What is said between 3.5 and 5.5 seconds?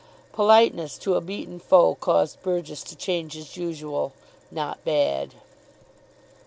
usual "not bad."